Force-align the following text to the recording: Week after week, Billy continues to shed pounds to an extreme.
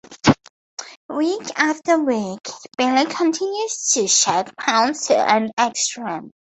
Week 1.09 1.43
after 1.55 2.01
week, 2.03 2.39
Billy 2.75 3.05
continues 3.05 3.91
to 3.93 4.07
shed 4.07 4.51
pounds 4.57 5.05
to 5.09 5.15
an 5.15 5.51
extreme. 5.59 6.31